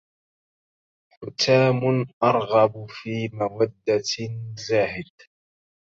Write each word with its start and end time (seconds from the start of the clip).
حتام 1.13 2.05
أرغب 2.23 2.85
في 2.89 3.29
مودة 3.33 4.01
زاهد 4.67 5.11